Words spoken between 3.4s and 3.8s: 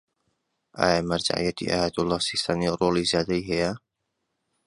هەیە؟